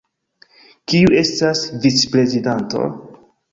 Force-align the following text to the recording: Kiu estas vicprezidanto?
Kiu 0.93 1.11
estas 1.19 1.63
vicprezidanto? 1.85 2.85